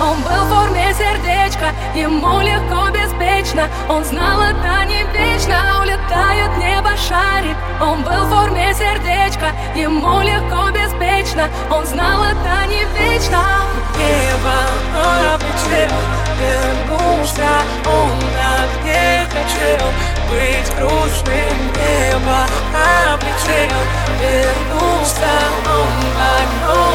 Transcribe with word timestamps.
Он 0.00 0.22
был 0.22 0.44
в 0.44 0.48
форме 0.48 0.94
сердечка, 0.94 1.72
ему 1.94 2.40
легко, 2.40 2.88
беспечно. 2.90 3.68
Он 3.88 4.04
знал, 4.04 4.40
это 4.40 4.84
не 4.86 5.02
вечно, 5.12 5.56
а 5.56 5.82
улетает 5.82 6.56
небо 6.58 6.90
шарик. 6.96 7.56
Он 7.80 8.02
был 8.04 8.24
в 8.24 8.30
форме 8.30 8.72
сердечка, 8.74 9.52
ему 9.74 10.20
легко, 10.20 10.70
беспечно. 10.70 11.48
Он 11.70 11.84
знал, 11.84 12.22
это 12.22 12.66
не 12.68 12.84
вечно. 12.96 13.42
Небо 13.98 15.34
обычным 15.34 15.90
вернулся 16.38 17.50
Он 17.84 18.12
так 18.36 18.84
не 18.84 19.26
хотел 19.26 19.86
быть 20.30 20.70
грустным 20.78 21.56
Небо 21.74 22.46
обычным 23.12 23.70
вернулся 24.20 25.34
Он 25.66 25.88
в 25.90 26.87